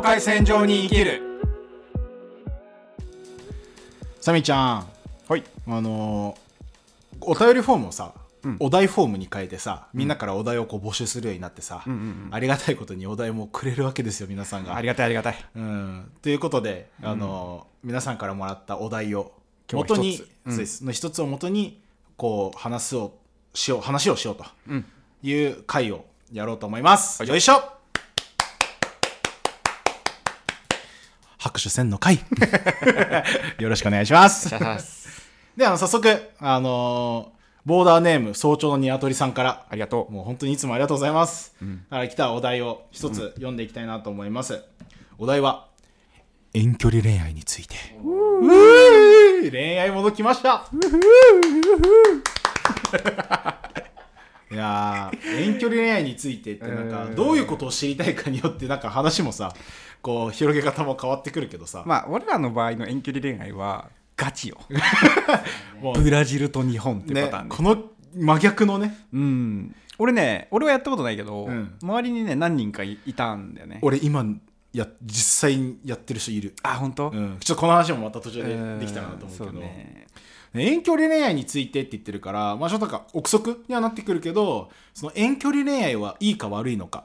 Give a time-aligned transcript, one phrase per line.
[0.00, 1.20] 境界線上に生きる。
[4.18, 4.86] サミちゃん。
[5.28, 5.44] はい。
[5.68, 6.40] あのー
[7.20, 8.56] お便りフォームをさ、うん。
[8.60, 14.74] お題フォームに変えてさみんなからお題をこう募集するようになってさ、うんうんうんありがたいことにお題もくれるわけですよ皆さんが。
[14.74, 15.44] ありがたいありがたい。
[15.54, 19.34] うん、ということで、あの皆さんからもらったお題を
[19.70, 20.52] 今日は元に一つうん。
[20.52, 20.84] そうです。
[20.86, 21.82] の一つを元に
[22.16, 23.18] こう話を
[23.52, 24.86] しよう話をしようとうん。
[25.22, 27.79] いう回をやろうと思います、よいしょ
[31.50, 32.20] 拍手せんの回
[33.58, 34.50] よろしくお願いします。
[35.56, 37.32] であの早速あの
[37.66, 39.66] ボーダーネーム早朝のニワトリさんから。
[39.68, 40.12] ありがとう。
[40.12, 41.54] もう本当にいつもありがとうございます。
[41.62, 41.84] ん。
[41.90, 44.62] だから来たお題を一つ読んでいきたいなと思います。
[45.18, 45.66] お題は、
[46.54, 47.76] 遠距離恋愛について。
[49.50, 50.64] 恋愛戻きました
[54.52, 57.14] いやー遠距離恋愛についてってなんかうん。
[57.14, 59.52] どういうことを知りたいかによってなんか話もさ
[60.02, 64.58] こう広げ方も変わってくるけどさ、まあ俺らの場合の遠距離恋愛はガチよ。
[66.02, 67.84] ブラジルと日本っていうパターンで、ねこの
[68.14, 68.96] 真逆のね。
[69.12, 69.74] うん。
[69.98, 71.74] 俺ね俺はやったことないけど、うん。
[71.82, 73.78] 周りにね何人かいいたんだよね。
[73.82, 74.24] 俺今
[74.72, 76.54] や実際にやってる人いる。
[76.62, 80.06] あ本当、うん、ちょっとこの話もまた途中でうんできたらなと思うけど、ね。
[80.54, 87.04] 遠距離恋愛についてって言ってるから、まあ、ちょっとなんか憶測にはなってくるけどその遠距離恋愛はいいか悪いのか。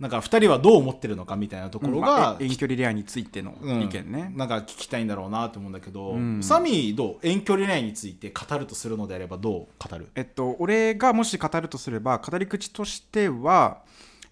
[0.00, 3.82] なんか2人はどう思ってるのかみたいなところまがあ、え遠距離恋愛についてのうん。
[3.82, 6.42] 意見ね、なんか聞きたいんだろうなと思うんだけど、うん。
[6.42, 10.08] サミーどう遠距離恋愛について語るとするのであればどう語る？
[10.16, 13.82] えっと、俺がもし語るとすれば語り口としては、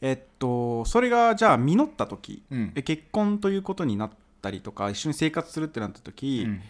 [0.03, 2.73] えっと、それがじゃあ実った時、うん。
[2.75, 4.11] え結婚ということになっ
[4.43, 6.61] たりとか一緒に生活するってなった時、うん。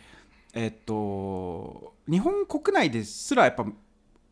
[0.52, 3.64] えっと、日本国内ですらやっぱ、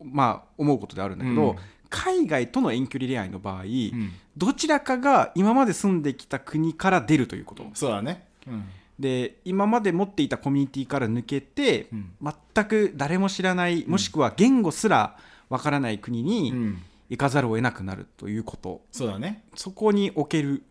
[0.03, 1.55] まあ、思うことであるんだけど、うん。
[1.89, 4.11] 海外との遠距離恋愛の場合、うん。
[4.37, 7.65] どちらかが今まで住んできた国から出るということ。
[7.73, 8.27] そうだね。
[8.47, 8.65] うん。
[8.99, 12.11] で今まで持っていたコミュニティから抜けて、うん。
[12.53, 15.17] 全く誰も知らないもしくは言語すら
[15.49, 18.81] わからない国に、うん行かざるを得なくなるということ。
[18.89, 19.43] そうだね。
[19.55, 20.63] そこにおける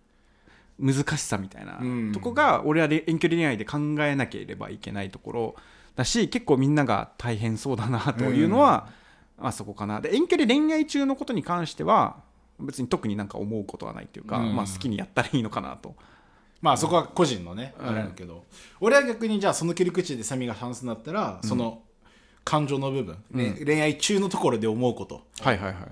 [0.78, 2.12] 難しさみたいなうん。
[2.12, 5.54] とこが俺はれ遠距離恋愛で考えなければいけないところ
[5.96, 8.88] だし結構みんなが大変そうだなというのは、
[9.38, 10.00] まあそこかな。
[10.00, 12.16] で遠距離恋愛中のことに関しては
[12.58, 14.56] 別に特になんか思うことはないというか、うん。
[14.56, 15.94] まあ、好きにやったらいいのかなと。
[16.62, 17.86] まあそこは個人のね、うん。
[17.86, 18.46] あれだけど。
[18.80, 21.82] 俺は逆にじゃあその切り口でサミが話すんだったら、その
[22.44, 25.22] 感情の部分、ねう恋愛中のところで思うこと。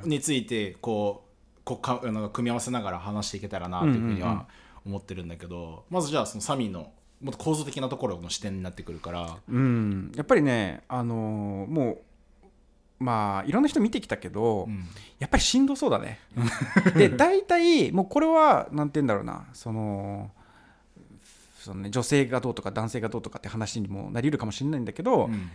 [0.04, 4.24] についてこうこうかあの組み合わせながら話していけたらなというふうにうんうんうん。
[4.24, 4.46] は
[4.86, 11.98] 思ってるんだけど、まずじゃあそのサミのもっと構造的なところの視点になってくるから、うん、やっぱりね、あのーもう
[13.00, 14.84] まあいろんな人見てきたけど、うん。
[15.18, 16.18] やっぱりしんどそうだね。
[16.96, 19.46] で大体もうこれはなんて言うんだろうな。
[19.52, 20.30] その
[21.58, 25.50] その、ね、女性がどうとか男性がどうとかって話にもなりうるかもしれないんだけど、うん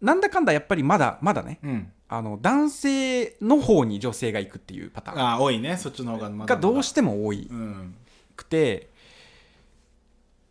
[0.00, 1.92] なんだかんだやっぱりまだまだねうん。
[2.08, 5.20] あの男性の方に女性が行くっていうパターン。
[5.20, 5.76] ああ多いね。
[5.76, 7.94] そっちの方がまだがどうしても多いうん。
[8.36, 8.90] くて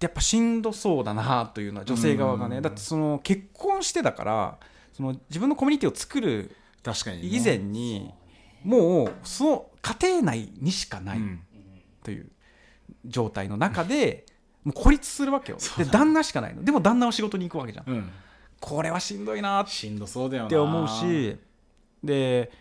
[0.02, 2.58] やっぱしんどそうだなというのは女性側がね。
[2.58, 2.62] うん。
[2.62, 4.58] だってその結婚してだから
[4.94, 8.14] その自分のコミュニティを作る確かに、ね、以前に
[8.64, 11.40] もうその家庭内にしかないうん。
[12.04, 12.30] という
[13.06, 14.26] 状態の中で
[14.64, 15.58] もう孤立するわけよ。
[15.78, 16.64] で旦那しかないの。
[16.64, 17.86] でも旦那は仕事に行くわけじゃん。
[17.88, 18.12] うん
[18.60, 19.62] これはしんどいな。
[19.62, 20.50] っしんどそうだよな。
[20.50, 21.38] て思うし
[22.04, 22.52] で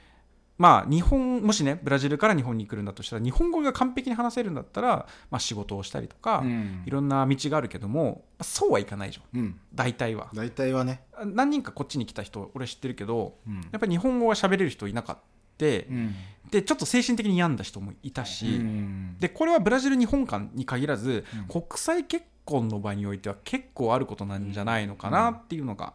[0.56, 6.82] まあ日本もしねブラジルから日本に来るんだとしたら日本語が完璧に話せるんだったら、まあ、仕事をしたりとか、うん。
[6.86, 9.40] いろんな道があるけどもそうはいかないじゃん。
[9.40, 9.60] うん。
[9.74, 10.30] 大体は。
[10.32, 13.54] 大体はね、何人かこっちに来た人俺知ってるけどうん。
[13.54, 15.24] やっぱり日本語が喋れる人いなかった。
[15.56, 16.14] うん。
[16.50, 19.16] でちょっと精神的に病んだ人もいたし、うん。
[19.20, 21.62] でこれはブラジル日本間に限らず、うん。
[21.62, 25.94] 国際結婚の場においては結構あることなんじゃないのかなっていうのが、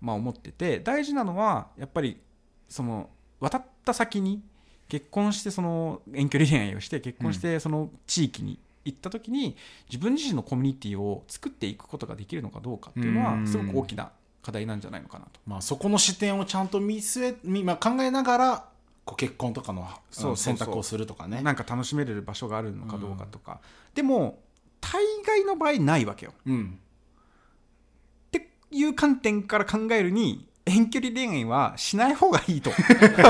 [0.00, 2.18] まあ、思ってて大事なのはやっぱり
[2.68, 3.10] その
[3.40, 4.42] 渡った先に
[4.88, 9.56] 結婚してその遠距離恋愛をして結婚してその地域に行った時に
[9.90, 13.40] 自分自身のコミュニティを作っていくことができるのかどうかっていうのうん。
[13.42, 14.12] はすごく大きな
[14.42, 15.40] 課題なんじゃないのかなと。
[15.44, 18.64] まあ、そこの視点をちゃんと見据え、みまあ、考えながら
[19.04, 19.88] こう結婚とかの
[20.36, 21.42] 選択をするとかね。
[21.42, 23.60] なんか楽しめれる場所があるのかどうかとか、
[23.94, 24.38] でも
[24.92, 26.32] 大概の場合ないわけよ。
[26.46, 26.78] うん。
[28.28, 32.70] っていう観点から考えるに遠距離恋愛はしない方がいいと。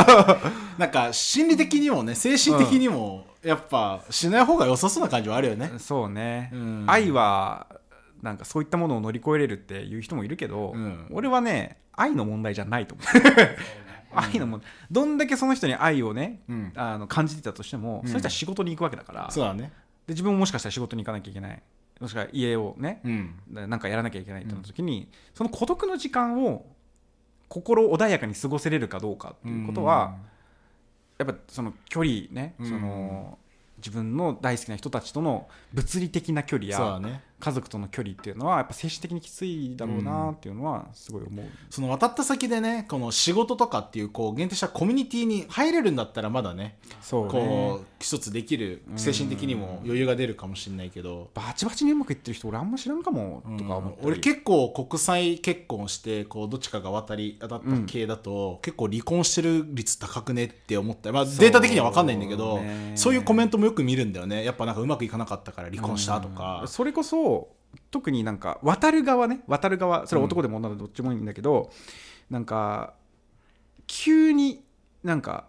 [0.79, 6.85] なんか心理的にもね精神的にもやっぱしない方が良さそうな感じはあるよね、そうね、うん。
[6.87, 7.67] 愛は
[8.23, 11.07] なんかそういったものを乗り越えれるっていう人もいるけど、うん。
[11.11, 13.07] 俺はね愛の問題じゃないと思う。
[14.15, 14.69] 愛の問題。
[14.91, 16.73] どんだけその人に愛をねうん。
[16.75, 18.09] あの感じてたとしても、うん。
[18.09, 19.73] その人は仕事に行くわけだから、そうだね
[20.07, 21.63] で自分ももしかしたら仕事に行かなきゃいけない。
[22.01, 23.35] もしくは家をねうん。
[23.51, 26.67] なんかやらなきゃいけないってなった時に、その孤独の時間を
[27.49, 30.17] 心穏やかに過ごせれるかどうかっていうことは、
[31.19, 32.69] やっぱその距離ね、うん。
[32.69, 33.39] その
[33.79, 64.45] 自分の大好きな人たちとの物理的な距離やそうだね家族との距離っていうのはやっぱ精神的にきついだろうなっていうのはすごい思う、その渡った先でねこの仕事とかっていうこう限定したコミュニティに入れるんだったらまだねそうこう一つできる精神的にも余裕が出るかもしれないけど、バチバチにうまくいってる人俺あんま知らんかもとか思ったり、俺結構国際結婚してこうどっちかが渡り当たった系だと、結構離婚してる率高くねって思った、まあ、データ的には分かんないんだけどねそういうコメントもよく見るんだよね。
[64.45, 67.26] やっぱなんかうまくいかなかったから離婚したとか、それこそ
[67.91, 69.41] 特になんか渡る側ね。
[69.47, 71.71] 渡る側それは男でも女でもどっちもいいんだけど、
[72.31, 72.95] なんか
[73.87, 74.65] 急に
[75.03, 75.49] なんか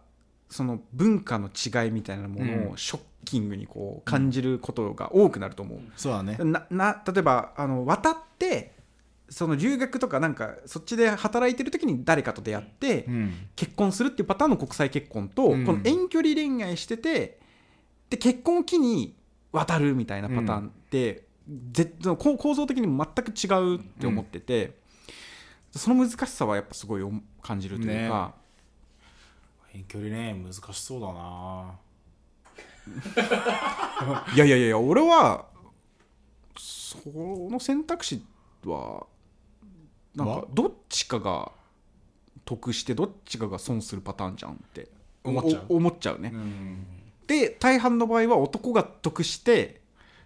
[0.50, 5.80] その文化の違いみたいなものをショッキングにこう感じることが多くなると思う。
[5.96, 6.38] そうだね。
[6.40, 8.74] なな例えばあの渡って
[9.30, 13.34] その留学とかなんかそっちで働いてる時に誰かと出会って、うん。
[13.56, 15.66] 結婚するっていうパターンの国際結婚と、うん。
[15.66, 17.40] この遠距離恋愛してて
[18.10, 19.16] で結婚を機に
[19.52, 21.27] 渡るみたいなパターンって、
[22.18, 24.76] 構構造的にも全く違うって思ってて、
[25.72, 28.34] その難しさはやっぱすごい思感じるというか、
[29.74, 31.80] 遠距離恋愛難しそうだな、
[34.36, 35.46] いやいやいや俺は
[36.58, 38.24] その選択肢
[38.66, 39.06] は
[40.16, 41.52] なんわかどっちかが
[42.44, 44.90] 得してどっちかが損するパターンじゃんって
[45.24, 45.66] 思っちゃう。
[45.70, 46.32] お思っちゃうね。
[46.34, 46.86] うん。
[47.28, 49.82] で大半の場合は男が得して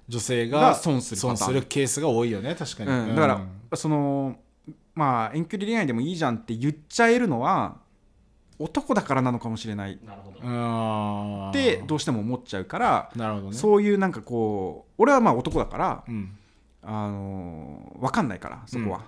[0.07, 1.37] 女性がが損するパターン。
[1.37, 3.27] 損するケースが多いよね確かに、うん、だか
[3.71, 4.35] ら、その
[4.93, 7.77] まあ遠距離恋愛でもいいじゃんって言っちゃえるのは
[8.59, 9.99] 男だからなのかもしれない。
[10.05, 10.39] なるほど。
[10.39, 10.49] う。
[10.49, 13.53] んってどうしても思っちゃうから、なるほどね。
[13.57, 16.37] そういうなんかこう俺はまあ男だから、うん。
[16.83, 19.01] あの分かんないからそこは、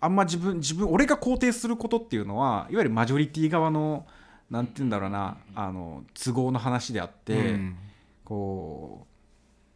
[0.00, 4.06] あんま自分自分俺が肯定することっていうのはいわゆるマジョリティ側の
[4.50, 7.76] なんて言うんだろうなあの都合の話であって、うん。
[8.24, 9.13] こう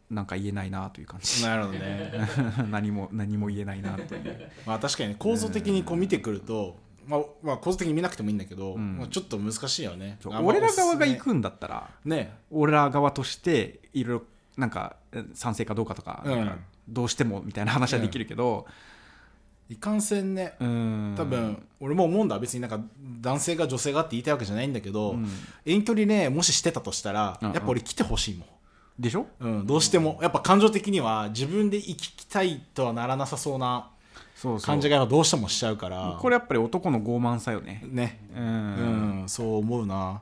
[0.09, 1.43] なんか言えないなという感じ。
[1.43, 2.11] なるほどね。
[2.71, 4.51] 何も何も言えないなという。
[4.65, 6.77] まあ確かにね構造的にこう見てくると、
[7.07, 8.97] まあ、まあ構造的に見なくてもいいんだけど、ん。
[8.97, 10.17] まあ、ちょっと難しいよね。
[10.43, 12.33] 俺ら側が行くんだったらね。
[12.49, 14.23] 俺ら側としていろいろ
[14.57, 16.51] なんかえ賛成かどうかとか,、うん。
[16.87, 18.65] どうしてもみたいな話はできるけど、
[19.69, 20.55] いかんせんね。
[20.59, 22.39] うん、多分、俺も思うんだ。
[22.39, 22.81] 別になんか
[23.21, 25.29] 男性が女性がって言いたいわけじゃないんだけど、うん。
[25.63, 27.53] 遠距離ねもししてたとしたら、うんうん。
[27.53, 28.47] やっぱ俺来てほしいもん
[28.99, 29.25] でしょ？
[29.39, 30.19] うん、どうしても。
[30.21, 33.89] やっぱ感情的には自分で生きたいとはならなさそうな
[34.61, 36.17] 感じがどうしてもしちゃうから。
[36.19, 37.81] これやっぱり男の傲慢さよね。
[37.85, 38.19] ね。
[38.35, 40.15] う、うんん、そう思うな。
[40.15, 40.19] っ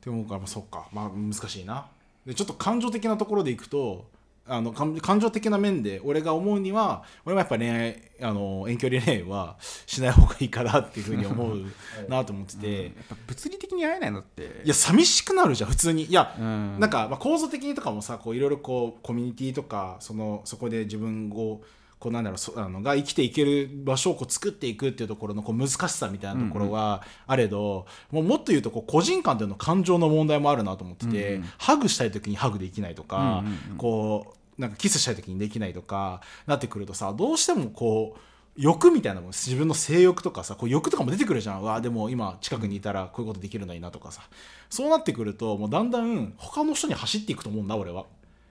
[0.00, 0.88] て思うからそっか。
[0.92, 1.86] まあ難しいな。
[2.26, 4.06] でちょっと感情的なところでいくと
[4.46, 9.56] あの感感情的な面で俺が思うには俺もやっぱ恋愛あの遠距離恋愛は
[9.86, 11.64] しない方がいいかなっていうふうに思う
[12.08, 14.62] なと思ってて、やっぱ物理的に会えないのって。
[14.64, 16.04] いや寂しくなるじゃん普通に。
[16.04, 16.80] いや、うん。
[16.80, 21.60] なんか、まあ、構造的にとかもさこういろいろこうコミュニティとかそのそこで自分を
[22.02, 33.76] こうなんだろうそあのが生きていける場所をこう作っていくっていうところのこう難しさみたいなところはあれど、もうもっと言うとこう個人間での感情の問題もあるなと思ってて、うんうんハグしたい時にハグできないとか、うんうんうん。
[33.76, 38.20] こうなんかキスしたい時にできないとかなってくるとさどうしてもこう
[38.56, 41.62] 欲みたいなもん自分の性欲とかさこう欲とかも出てくるじゃん。
[41.62, 44.22] うわでも今近くにいたらこういうことできるのになとかさ。
[44.68, 48.06] そうなってくるともうだんだん他の人に走っていくと思うんだ俺は、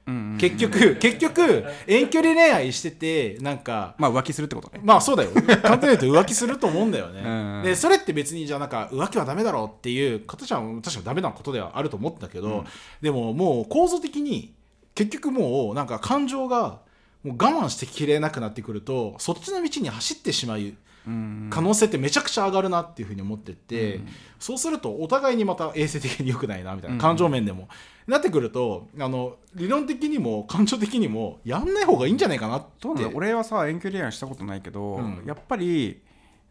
[0.08, 4.82] うんうん結局結局遠距離恋愛しててなんかまあ浮気するってことね。
[4.84, 5.30] まあそうだよ。
[5.32, 12.66] 簡単に言うと浮気すると思うんだよね、うんでそれって別にじゃあなんか浮気はダメだろうっていう形は確かにダメなことではあると思ったけど、
[13.02, 14.54] でももう構造的に
[14.96, 16.80] 結局もうなんか感情が
[17.24, 24.02] もう我慢してきれなくなってくるとそっちの道に走ってしまううん可能性ってめちゃくちゃ上がるなっていうふうに思ってて、
[24.40, 27.70] そうするとお互いにまた衛生的に良くないなみたいな感情面でも、
[28.08, 32.68] なってくるとあの理論的にも感情的にもやんない方がいいんじゃないかなって。
[32.82, 35.24] どうなんだ俺はさ遠距離恋愛したことないけど、うん。
[35.26, 36.00] やっぱり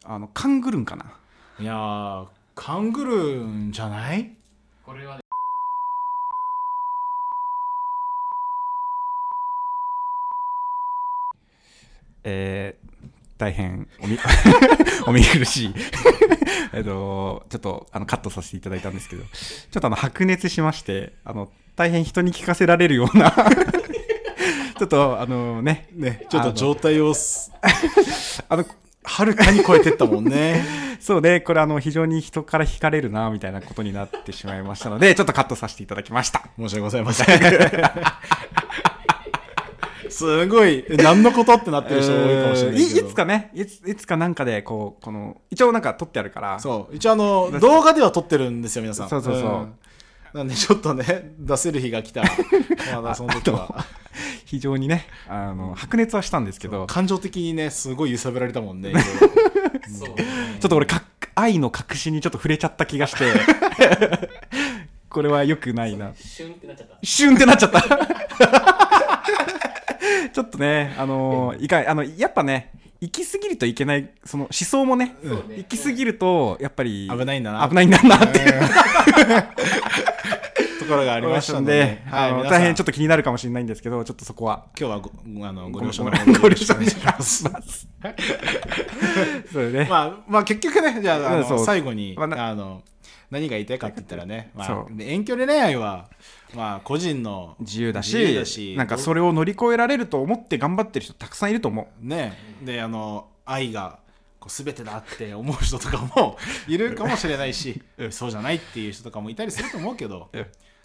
[0.04, 1.16] あの勘ぐるんかな。
[1.58, 4.34] いやー勘ぐるんじゃない？
[4.84, 5.22] これはね。
[12.22, 12.79] えー
[13.40, 14.18] 大変おみ
[15.08, 15.74] お見苦しい。
[16.74, 23.32] えっとちょっとあのカットさせていただいたんですけどちょっとあの白熱しましてあの大変人に聞かせられるような
[24.78, 27.50] ちょっとあのねねちょっと状態をす
[28.48, 28.66] あの
[29.02, 30.62] はるかに超えてったもんね。
[31.00, 36.42] そうねこれあの非常に人から惹かれるなみたいなことになってしまいましたのでちょっとカットさせていただきました。
[36.58, 37.40] 申し訳ございません
[40.10, 43.06] すごいえ何のことってなってる人多いかもしれないけど。
[43.06, 46.58] いいつかねいついつかなんかでこうこの一応なんか撮ってあるから。
[46.58, 46.96] そう。
[46.96, 49.08] 一応あの動画では撮ってるんですよ皆さん。
[49.08, 49.50] そうそうそう。
[49.50, 49.74] ん。
[50.34, 52.30] なんでちょっとね 出せる日が来たら
[53.00, 53.84] まだその時は。
[54.44, 56.86] 非常にねあの白熱はしたんですけど。
[56.86, 58.92] 感情的にねすごい揺さぶられたもんね
[59.88, 60.08] そう。
[60.08, 60.14] ちょ
[60.66, 61.02] っと俺か
[61.34, 63.32] 愛の隠しにちょっと触れちゃった気がして。
[65.10, 66.12] これは良くないな。
[66.14, 66.98] シュンってなっちゃった。
[67.02, 67.80] シュンってなっちゃった
[70.32, 77.66] ちょっとねあのいかんあのやっぱね行き過ぎるといけないその思想もね、そうね行き過ぎるとやっぱり危ないんだな。
[77.66, 78.40] 危ないんだなって
[80.78, 81.72] ところがありましたので。
[81.72, 82.60] で、あの皆さん。
[82.60, 84.66] 大変ちょっと気になるかもしれないんですけどちょっとそこは。
[84.78, 85.10] 今日はご
[85.46, 87.44] あのご了承ごのご了承願いします。
[89.50, 92.82] そうね、まあ、まあ結局ねじゃああ最後に、あの
[93.30, 96.10] 何が言いたいかって言ったらね、まあ遠距離恋愛は、
[96.54, 102.06] まあ、個人の自由だしなんかそれを乗り越えられると思って頑張ってる人たくさんいると思う。
[102.06, 104.00] ねであの愛が
[104.40, 110.30] こう全てだって思う人とかも いるかもしれないしそうじゃないっていう人とかもいたりすると思うけど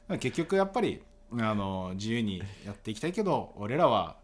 [0.07, 0.19] うん。
[0.19, 1.01] 結局やっぱり
[1.39, 4.17] あの自由にやっていきたいけど俺らは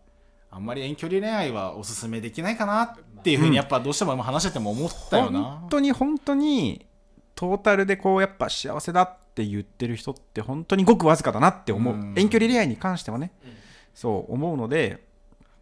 [0.51, 5.41] あんまり遠距離恋愛はおすすめできないかなっていうふうにやっぱどうしても今話してても思ったよな。
[5.41, 5.69] 本。
[5.69, 6.85] 当に本当に
[7.35, 12.13] トータルでこうやっぱ幸せだって言ってる人って本当にごくわずかだなって思う、うん。
[12.15, 13.31] 遠距離恋愛に関してはね。
[13.43, 13.51] うん。
[13.93, 15.09] そう思うので。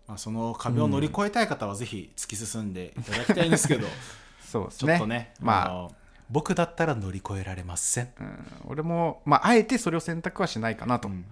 [0.08, 3.88] まあ、その壁を乗り越えたい方はぜひ突き進んでいただきたいんですけど、
[4.44, 4.94] そうですね。
[4.94, 5.70] ちょっとね、まあ。
[5.70, 5.96] の
[6.32, 8.10] 僕だったら乗り越えられません。
[8.20, 11.26] うん、俺も、まあ、あえてそれを選択はしないかなとうん。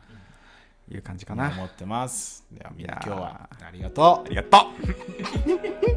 [0.90, 2.46] いう感じかな、思ってます。
[2.52, 5.97] ではみんな今日はありがとありがとうう。